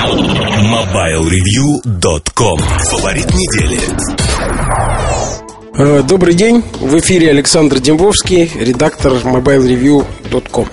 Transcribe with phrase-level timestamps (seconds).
[0.00, 3.78] MobileReview.com Фаворит недели.
[5.74, 10.68] Э, Добрый день, в эфире Александр Дембовский, редактор MobileReview.com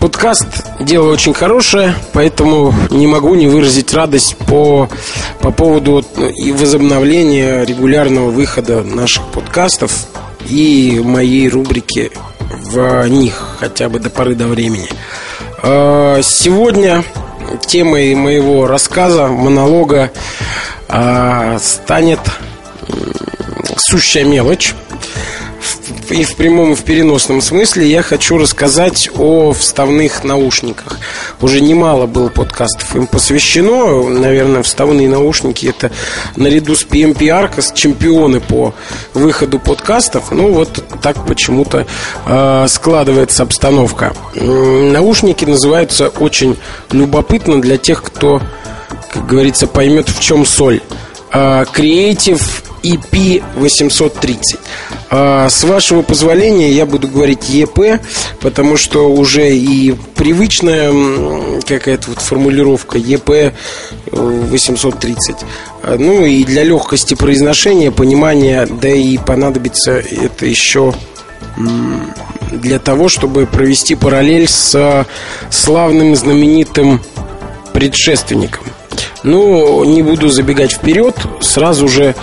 [0.00, 0.46] Подкаст–
[0.80, 4.88] дело очень хорошее, поэтому не могу не выразить радость по,
[5.40, 6.02] по поводу
[6.38, 9.92] и возобновления регулярного выхода наших подкастов
[10.48, 12.10] и моей рубрики
[12.62, 14.88] в них хотя бы до поры до времени.
[15.62, 17.04] Э, Сегодня
[17.66, 20.10] темой моего рассказа, монолога
[20.88, 22.20] э, станет
[23.76, 24.74] сущая мелочь.
[26.08, 30.98] И в прямом, и в переносном смысле я хочу рассказать о вставных наушниках.
[31.40, 34.08] Уже немало было подкастов им посвящено.
[34.08, 35.90] Наверное, вставные наушники это
[36.36, 38.72] наряду с PMP Arcos чемпионы по
[39.14, 40.30] выходу подкастов.
[40.30, 41.86] Ну вот так почему-то
[42.26, 44.14] э, складывается обстановка.
[44.34, 46.56] Наушники называются очень
[46.92, 48.40] любопытно для тех, кто,
[49.12, 50.80] как говорится, поймет в чем соль.
[51.32, 52.40] Creative
[52.94, 54.58] EP 830.
[55.10, 58.00] А, С вашего позволения я буду говорить EP,
[58.40, 60.92] потому что уже и привычная
[61.62, 63.52] какая-то вот формулировка EP э,
[64.12, 65.36] 830.
[65.82, 70.94] А, Ну и для легкости произношения, понимания, да и понадобится это еще
[72.52, 75.06] для того, чтобы провести параллель с
[75.50, 77.00] славным знаменитым
[77.72, 78.64] предшественником.
[79.26, 82.14] Ну, не буду забегать вперед, сразу же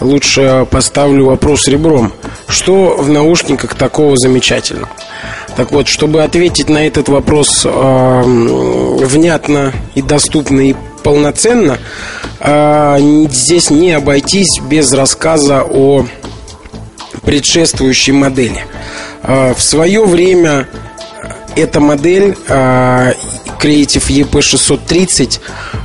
[0.00, 2.12] лучше поставлю вопрос ребром.
[2.48, 4.88] Что в наушниках такого замечательного?
[5.56, 11.78] Так вот, чтобы ответить на этот вопрос э, внятно и доступно и полноценно,
[12.40, 12.98] э,
[13.30, 16.06] здесь не обойтись без рассказа о
[17.22, 18.64] предшествующей модели.
[19.22, 20.66] Э, В свое время
[21.54, 23.12] эта модель э,
[23.60, 25.40] Creative EP630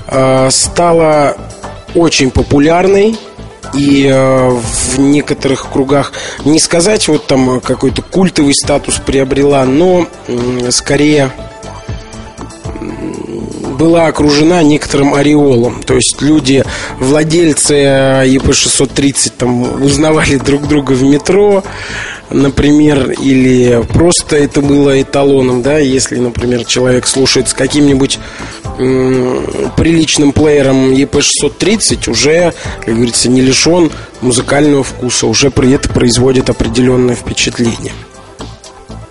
[0.08, 1.38] э, стала
[1.96, 3.18] очень популярной
[3.74, 6.14] и э, в некоторых кругах
[6.46, 11.32] не сказать вот там какой-то культовый статус приобрела, но м, скорее
[13.74, 15.84] была окружена некоторым ореолом.
[15.84, 16.64] То есть люди,
[17.00, 21.64] владельцы EP630 там узнавали друг друга в метро,
[22.34, 28.20] например, или просто это было эталоном, да, если, например, человек слушает с каким-нибудь
[29.78, 37.16] приличным плеером EP630, уже, как говорится, не лишен музыкального вкуса, уже при это производит определенное
[37.16, 37.94] впечатление.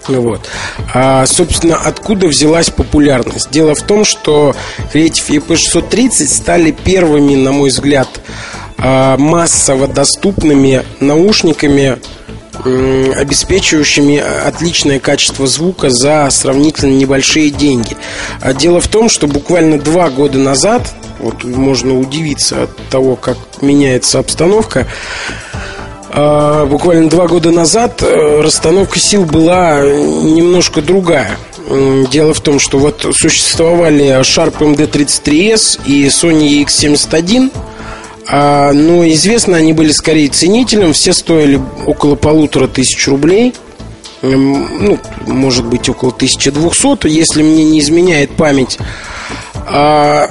[0.08, 0.48] Ну Вот.
[0.92, 3.50] А, собственно, откуда взялась популярность?
[3.50, 4.54] Дело в том, что
[4.92, 8.08] Creative EP630 стали первыми, на мой взгляд,
[8.78, 11.98] а, массово доступными наушниками,
[12.64, 17.96] обеспечивающими отличное качество звука за сравнительно небольшие деньги.
[18.40, 23.36] А Дело в том, что буквально два года назад, вот можно удивиться от того, как
[23.60, 24.86] меняется обстановка,
[26.14, 31.38] а, буквально два года назад э, расстановка сил была немножко другая.
[32.10, 37.50] Дело в том, что вот существовали Sharp MD33S и Sony EX71,
[38.28, 43.54] а, но известно они были скорее ценителем, все стоили около полутора тысяч рублей.
[44.22, 48.78] М, Ну, может быть, около 1200, если мне не изменяет память.
[49.54, 50.28] А,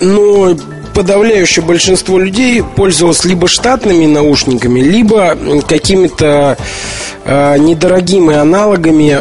[0.00, 0.56] но
[0.94, 5.36] подавляющее большинство людей пользовалось либо штатными наушниками, либо
[5.68, 6.56] какими-то
[7.24, 9.18] э, недорогими аналогами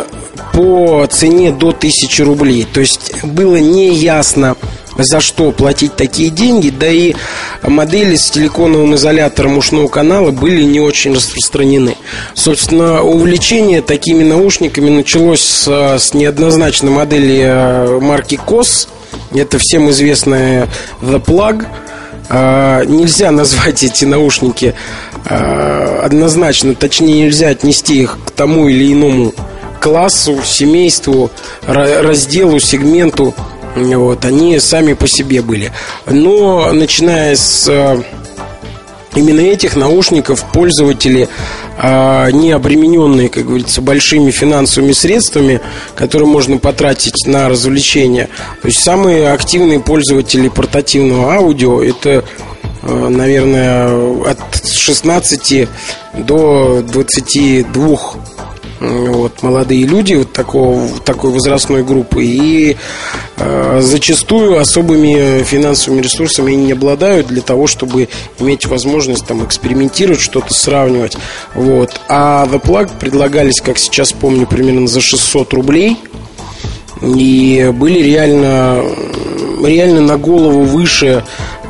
[0.53, 2.65] по цене до 1000 рублей.
[2.71, 4.55] То есть было неясно,
[4.97, 7.13] за что платить такие деньги, да и
[7.63, 11.95] модели с силиконовым изолятором ушного канала были не очень распространены.
[12.33, 15.67] Собственно, увлечение такими наушниками началось с,
[15.99, 18.87] с неоднозначной модели э, марки COS.
[19.33, 20.67] Это всем известная
[21.01, 21.65] The Plug.
[22.29, 24.73] А, Нельзя назвать эти наушники
[25.25, 29.33] а, однозначно, точнее нельзя отнести их к тому или иному
[29.79, 31.29] классу, семейству,
[31.67, 33.35] ра- разделу, сегменту.
[33.75, 35.71] Вот, они сами по себе были.
[36.05, 38.01] Но начиная с э,
[39.15, 41.27] именно этих наушников пользователи,
[41.77, 45.61] а, не обремененные, как говорится, большими финансовыми средствами,
[45.95, 48.29] которые можно потратить на развлечения.
[48.61, 52.23] То есть самые активные пользователи портативного аудио это
[52.81, 55.67] э, наверное, от 16
[56.13, 57.99] до 22
[58.85, 62.77] вот, молодые люди вот такого, такой возрастной группы и
[63.37, 68.09] э, зачастую особыми финансовыми ресурсами они не обладают для того, чтобы
[68.39, 71.17] иметь возможность там экспериментировать, что-то сравнивать.
[71.53, 71.99] Вот.
[72.07, 75.97] А The Plug предлагались, как сейчас помню, примерно за 600 рублей.
[77.01, 78.83] и были реально,
[79.63, 81.23] реально на голову выше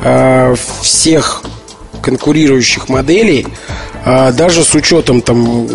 [0.04, 1.44] э, всех
[2.06, 3.48] конкурирующих моделей,
[4.06, 5.66] даже с учетом там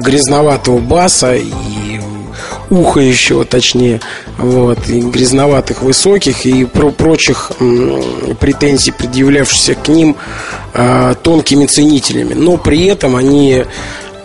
[0.00, 1.98] грязноватого баса и
[2.70, 4.00] ухающего, точнее,
[4.36, 7.52] вот, и грязноватых высоких и про прочих
[8.40, 10.16] претензий, предъявлявшихся к ним
[10.74, 12.34] э, тонкими ценителями.
[12.34, 13.64] Но при этом они,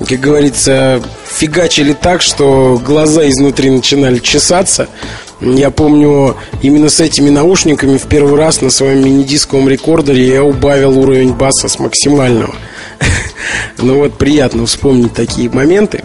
[0.07, 4.87] как говорится, фигачили так, что глаза изнутри начинали чесаться.
[5.41, 10.99] Я помню, именно с этими наушниками в первый раз на своем мини-дисковом рекордере я убавил
[10.99, 12.55] уровень баса с максимального.
[13.77, 16.03] Ну вот приятно вспомнить такие моменты.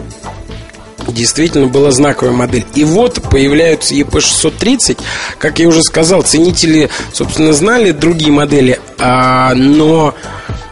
[1.07, 2.65] Действительно была знаковая модель.
[2.75, 4.99] И вот появляются EP630.
[5.37, 10.13] Как я уже сказал, ценители, собственно, знали другие модели, а, но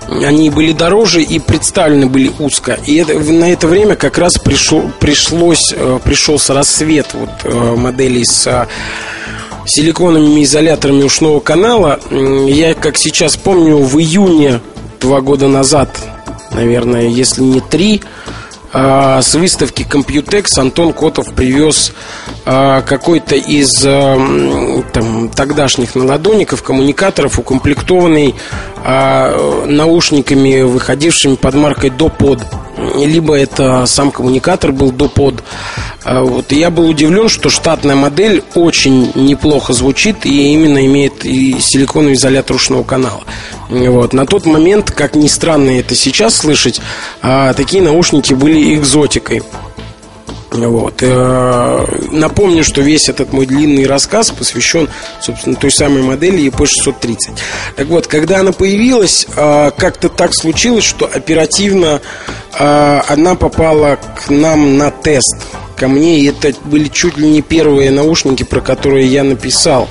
[0.09, 2.79] они были дороже и представлены были узко.
[2.85, 8.25] И это, на это время как раз пришел, пришлось, э, пришелся рассвет вот, э, моделей
[8.25, 8.67] с э,
[9.65, 11.99] силиконовыми изоляторами ушного канала.
[12.09, 14.61] Я, как сейчас помню, в июне
[15.01, 15.89] два года назад,
[16.57, 18.01] наверное, если не три,
[18.73, 21.93] с выставки Computex Антон Котов привез
[22.43, 28.35] какой-то из там, тогдашних наладонников, коммуникаторов, укомплектованный
[28.83, 32.41] наушниками, выходившими под маркой Допод.
[32.97, 35.43] Либо это сам коммуникатор был Допод.
[36.05, 36.51] Вот.
[36.51, 42.57] Я был удивлен, что штатная модель очень неплохо звучит и именно имеет и силиконовый изолятор
[42.57, 43.23] ушного канала.
[43.69, 44.13] Вот.
[44.13, 46.81] На тот момент, как ни странно это сейчас слышать,
[47.21, 49.41] такие наушники были экзотикой.
[50.51, 51.01] Вот.
[51.01, 54.89] Э, напомню, что весь этот мой длинный рассказ посвящен,
[55.21, 57.17] собственно, той самой модели EP630.
[57.75, 62.01] Так вот, когда она появилась, э, как-то так случилось, что оперативно
[62.57, 65.35] э, она попала к нам на тест
[65.75, 69.87] ко мне, и это были чуть ли не первые наушники, про которые я написал.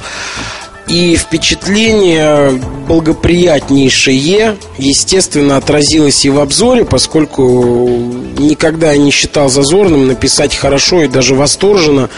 [0.89, 2.53] И впечатление
[2.87, 7.99] благоприятнейшее, естественно, отразилось и в обзоре, поскольку
[8.39, 12.09] никогда не считал зазорным написать хорошо и даже восторженно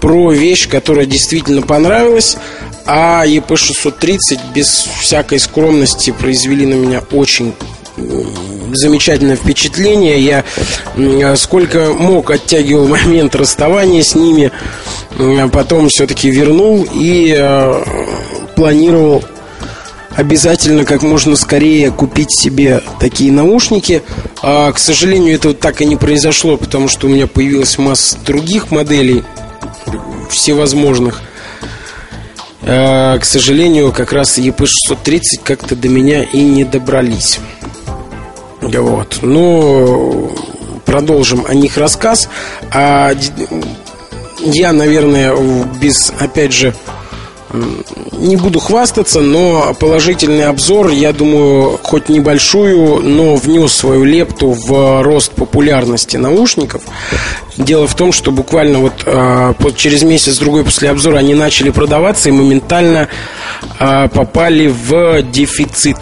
[0.00, 2.36] про вещь, которая действительно понравилась.
[2.84, 4.18] А EP630
[4.54, 7.54] без всякой скромности произвели на меня очень
[8.76, 10.20] замечательное впечатление.
[10.96, 14.52] Я сколько мог оттягивал момент расставания с ними,
[15.52, 17.84] потом все-таки вернул и э,
[18.56, 19.24] планировал
[20.14, 24.02] обязательно как можно скорее купить себе такие наушники.
[24.42, 28.70] А, к сожалению, этого так и не произошло, потому что у меня появилась масса других
[28.70, 29.24] моделей
[30.28, 31.22] всевозможных.
[32.62, 37.40] А, к сожалению, как раз EP630 как-то до меня и не добрались.
[38.78, 39.18] Вот.
[39.22, 40.30] Ну,
[40.84, 42.28] продолжим о них рассказ.
[42.72, 43.12] А
[44.40, 45.34] я, наверное,
[45.80, 46.74] без, опять же,
[48.12, 55.02] не буду хвастаться, но положительный обзор, я думаю, хоть небольшую, но внес свою лепту в
[55.02, 56.82] рост популярности наушников.
[57.56, 62.32] Дело в том, что буквально вот э, через месяц-другой после обзора они начали продаваться и
[62.32, 63.08] моментально
[63.78, 65.98] э, попали в дефицит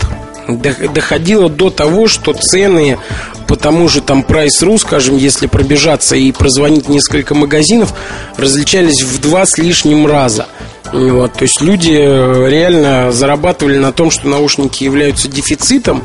[0.49, 2.99] доходило до того, что цены
[3.47, 7.95] по тому же там Price.ru, скажем, если пробежаться и прозвонить несколько магазинов,
[8.37, 10.47] различались в два с лишним раза.
[10.93, 16.03] Вот, то есть люди э, реально зарабатывали на том, что наушники являются дефицитом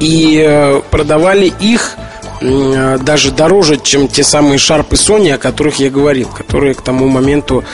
[0.00, 1.96] и э, продавали их
[2.40, 6.82] э, даже дороже, чем те самые Sharp и Sony, о которых я говорил, которые к
[6.82, 7.64] тому моменту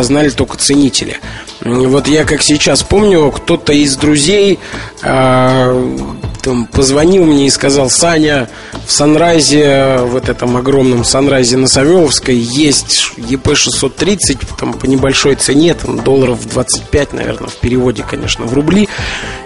[0.00, 1.18] знали только ценители.
[1.62, 4.58] Вот я как сейчас помню, кто-то из друзей
[5.02, 8.48] э, там, позвонил мне и сказал, Саня,
[8.86, 15.98] в Санрайзе, в этом огромном Санрайзе на Савеловской есть ЕП-630 там, по небольшой цене, там,
[16.02, 18.88] долларов 25, наверное, в переводе, конечно, в рубли.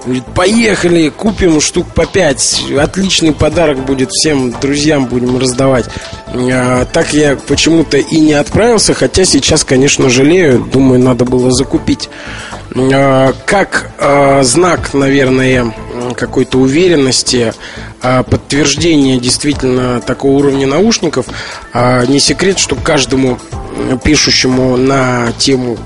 [0.05, 5.87] Говорит, поехали, купим штук по 5, отличный подарок будет всем друзьям, будем раздавать.
[6.27, 12.09] А, так я почему-то и не отправился, хотя сейчас, конечно, жалею, думаю, надо было закупить.
[12.77, 15.75] А, как а, знак, наверное,
[16.15, 17.55] какой-то уверенности,
[18.03, 21.27] а, подтверждение действительно такого уровня наушников.
[21.75, 23.39] Не секрет, что каждому
[24.03, 25.79] пишущему на тему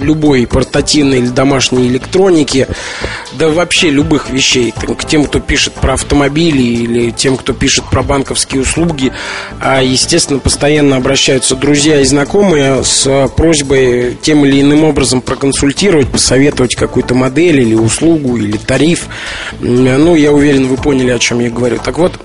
[0.00, 2.66] любой портативной или домашней электроники,
[3.32, 8.02] да вообще любых вещей, к тем, кто пишет про автомобили или тем, кто пишет про
[8.02, 9.12] банковские услуги,
[9.60, 16.74] а, естественно, постоянно обращаются друзья и знакомые с просьбой тем или иным образом проконсультировать, посоветовать
[16.74, 19.06] какую-то модель или услугу или тариф.
[19.60, 21.78] Ну, я уверен, вы поняли, о чем я говорю.
[21.84, 22.18] Так вот,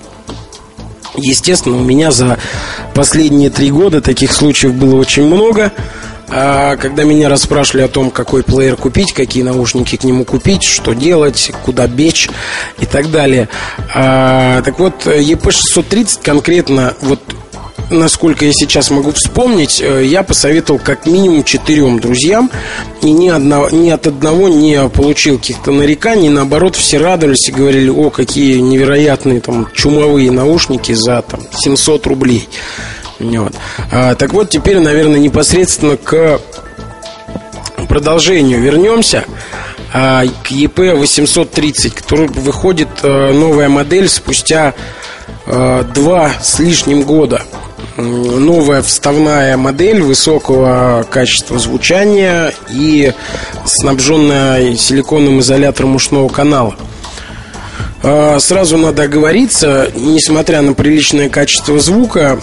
[1.16, 2.38] Естественно, у меня за
[2.92, 5.72] последние три года таких случаев было очень много.
[6.28, 10.92] А когда меня расспрашивали о том, какой плеер купить, какие наушники к нему купить, что
[10.94, 12.28] делать, куда бечь
[12.80, 13.48] и так далее.
[13.94, 17.20] А, так вот, EP630 конкретно, вот
[17.90, 22.50] насколько я сейчас могу вспомнить, э, я посоветовал как минимум четырем друзьям,
[23.02, 27.88] и ни, одного, ни от одного не получил каких-то нареканий, наоборот, все радовались и говорили,
[27.88, 32.48] о, какие невероятные там чумовые наушники за там 700 рублей.
[33.18, 33.54] Вот.
[33.92, 36.40] А, так вот, теперь, наверное, непосредственно к
[37.88, 39.24] продолжению вернемся
[39.92, 44.74] а, к EP830, который выходит а, новая модель спустя
[45.46, 47.42] а, два с лишним года.
[47.96, 53.12] Новая вставная модель высокого качества звучания и
[53.64, 56.74] снабженная силиконовым изолятором ушного канала.
[58.06, 62.38] А, сразу надо оговориться, несмотря на приличное качество звука,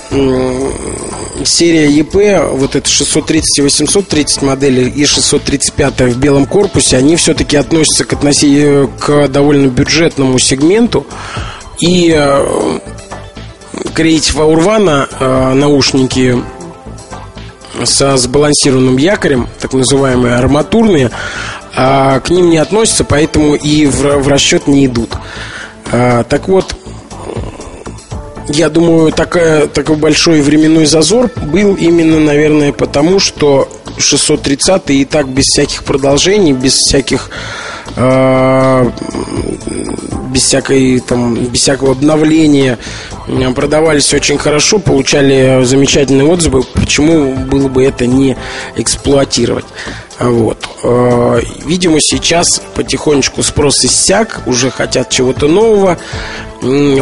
[1.46, 7.58] серия EP, вот это 630 и 830 модели и 635 в белом корпусе, они все-таки
[7.58, 8.88] относятся к, относи...
[9.00, 11.06] к довольно бюджетному сегменту.
[11.80, 12.80] И э,
[13.96, 16.42] Creative Aurvana э, наушники
[17.84, 21.12] со сбалансированным якорем, так называемые арматурные,
[21.76, 25.12] а к ним не относятся, поэтому и в, в расчет не идут.
[25.92, 26.76] А, так вот,
[28.50, 35.28] я думаю, такая, такой большой временной зазор был именно, наверное, потому, что 630 и так
[35.28, 37.30] без всяких продолжений, без всяких
[40.32, 42.78] без всякой там без всякого обновления
[43.56, 46.64] продавались очень хорошо, получали замечательные отзывы.
[46.64, 48.38] Почему было бы это не
[48.76, 49.66] эксплуатировать?
[50.20, 50.70] Вот.
[50.84, 55.98] Э, видимо, сейчас потихонечку спрос иссяк, уже хотят чего-то нового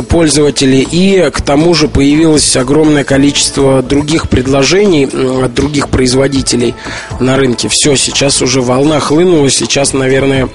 [0.07, 5.09] пользователи, и к тому же появилось огромное количество других предложений
[5.43, 6.75] от других производителей
[7.19, 7.67] на рынке.
[7.69, 10.47] Все, сейчас уже волна хлынула, сейчас, наверное,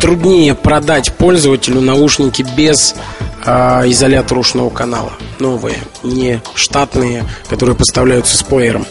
[0.00, 2.94] труднее продать пользователю наушники без
[3.44, 5.12] э, изолятора ушного канала.
[5.38, 8.86] Новые, не штатные, которые поставляются с плеером.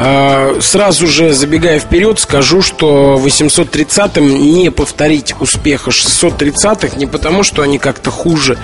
[0.00, 7.62] А, сразу же, забегая вперед, скажу, что 830-м не повторить успеха 630-х не потому, что
[7.62, 8.58] они как-то хуже,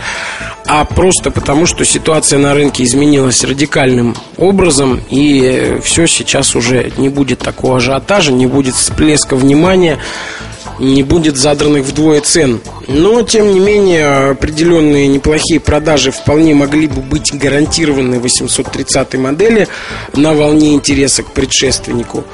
[0.65, 7.09] а просто потому, что ситуация на рынке изменилась радикальным образом, и все сейчас уже не
[7.09, 9.99] будет такого ажиотажа, не будет всплеска внимания
[10.79, 12.61] не будет задранных вдвое цен.
[12.89, 19.69] Но, тем не менее, определенные неплохие продажи вполне могли бы быть гарантированы 830 модели
[20.15, 22.25] на волне интереса к предшественнику.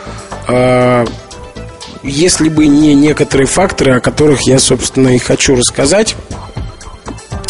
[0.48, 1.04] А,
[2.02, 6.16] если бы не некоторые факторы, о которых я, собственно, и хочу рассказать.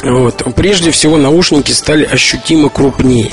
[0.03, 0.43] Вот.
[0.57, 3.33] Прежде всего, наушники стали ощутимо крупнее.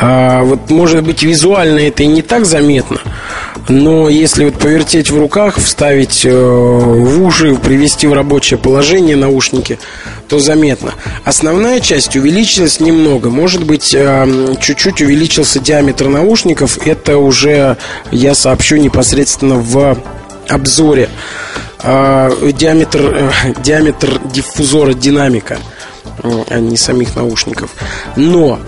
[0.00, 3.00] А, вот, может быть, визуально это и не так заметно,
[3.68, 9.78] но если вот повертеть в руках, вставить э, в уши, привести в рабочее положение наушники,
[10.28, 10.94] то заметно.
[11.24, 13.30] Основная часть увеличилась немного.
[13.30, 16.86] Может быть, э, чуть-чуть увеличился диаметр наушников.
[16.86, 17.76] Это уже
[18.10, 19.98] я сообщу непосредственно в
[20.48, 21.08] обзоре.
[21.82, 25.58] Э, диаметр, диаметр диффузора динамика
[26.22, 27.70] а не самих наушников.
[28.16, 28.60] Но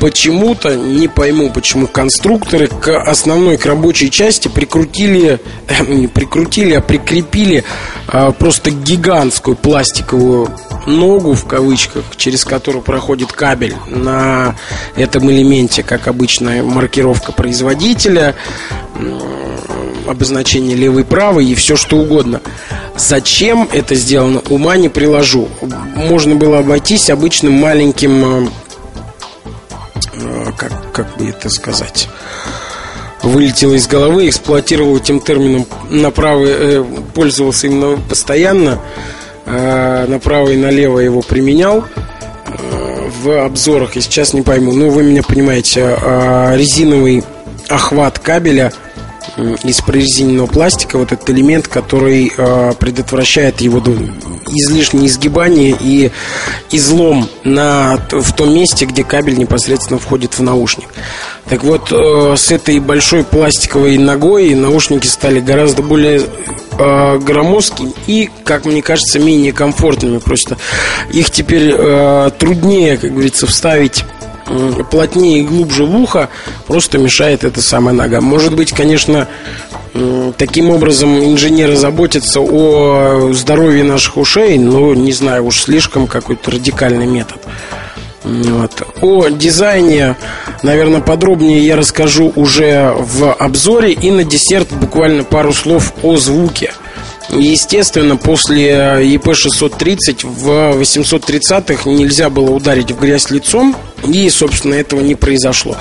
[0.00, 5.40] почему-то, не пойму, почему конструкторы к основной, к рабочей части прикрутили,
[5.88, 7.64] не прикрутили, а прикрепили
[8.06, 10.48] а, просто гигантскую пластиковую
[10.86, 14.56] ногу в кавычках, через которую проходит кабель на
[14.96, 18.34] этом элементе, как обычная маркировка производителя,
[20.06, 22.40] обозначение левый правый и все что угодно.
[22.96, 25.48] Зачем это сделано, ума не приложу.
[25.94, 28.48] Можно было обойтись обычным маленьким Э,
[30.56, 32.08] как, как бы это сказать,
[33.22, 38.80] вылетело из головы, эксплуатировал этим термином направо, э, пользовался именно постоянно,
[39.46, 41.84] э, направо и налево его применял
[42.46, 47.24] э, в обзорах, и сейчас не пойму, ну вы меня понимаете, э, резиновый
[47.68, 48.72] охват кабеля–
[49.64, 53.80] из прорезиненного пластика вот этот элемент, который э, предотвращает его
[54.50, 56.10] излишнее изгибание и
[56.70, 60.88] излом на, в том месте, где кабель непосредственно входит в наушник.
[61.48, 66.22] Так вот, э, с этой большой пластиковой ногой наушники стали гораздо более
[66.78, 70.18] э, громоздкими и, как мне кажется, менее комфортными.
[70.18, 70.58] Просто
[71.10, 74.04] их теперь э, труднее, как говорится, вставить
[74.90, 76.28] плотнее и глубже в ухо,
[76.66, 78.20] просто мешает эта самая нога.
[78.20, 79.28] Может быть, конечно,
[80.36, 87.06] таким образом инженеры заботятся о здоровье наших ушей, но не знаю, уж слишком какой-то радикальный
[87.06, 87.38] метод.
[88.24, 88.82] Вот.
[89.00, 90.16] О дизайне,
[90.62, 93.92] наверное, подробнее я расскажу уже в обзоре.
[93.92, 96.72] И на десерт буквально пару слов о звуке.
[97.30, 103.76] Естественно, после EP630 в 830-х нельзя было ударить в грязь лицом,
[104.06, 105.76] и, собственно, этого не произошло.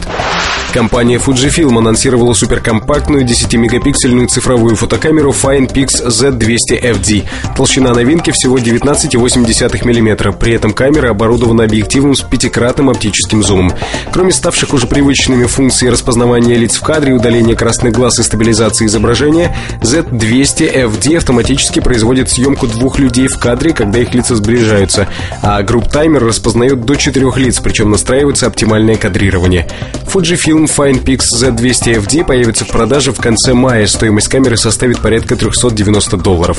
[0.74, 7.24] Компания Fujifilm анонсировала суперкомпактную 10-мегапиксельную цифровую фотокамеру FinePix Z200 FD.
[7.56, 10.32] Толщина новинки диаметре всего 19,8 мм.
[10.32, 13.72] При этом камера оборудована объективом с пятикратным оптическим зумом.
[14.12, 19.56] Кроме ставших уже привычными функций распознавания лиц в кадре, удаления красных глаз и стабилизации изображения,
[19.82, 25.08] Z200 FD автоматически производит съемку двух людей в кадре, когда их лица сближаются,
[25.42, 29.66] а групп-таймер распознает до четырех лиц, причем настраивается оптимальное кадрирование.
[30.06, 33.86] Fujifilm FinePix Z200 FD появится в продаже в конце мая.
[33.86, 36.58] Стоимость камеры составит порядка 390 долларов.